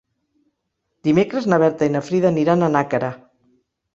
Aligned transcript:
Dimecres 1.07 1.47
na 1.51 1.59
Berta 1.65 1.89
i 1.89 1.93
na 1.97 2.03
Frida 2.09 2.31
aniran 2.31 2.63
a 2.69 2.73
Nàquera. 2.79 3.13